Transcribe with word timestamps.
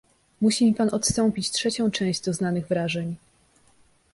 "Musi 0.41 0.65
mi 0.65 0.73
pan 0.75 0.89
odstąpić 0.91 1.51
trzecią 1.51 1.91
część 1.91 2.21
doznanych 2.21 2.67
wrażeń." 2.67 3.15